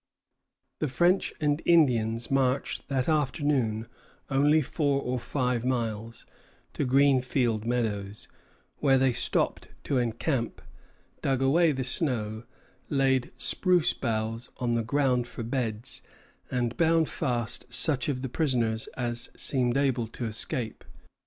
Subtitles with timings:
[0.79, 3.85] The French and Indians marched that afternoon
[4.31, 6.25] only four or five miles,
[6.73, 8.27] to Greenfield meadows,
[8.77, 10.59] where they stopped to encamp,
[11.21, 12.45] dug away the snow,
[12.89, 16.01] laid spruce boughs on the ground for beds,
[16.49, 20.83] and bound fast such of the prisoners as seemed able to escape.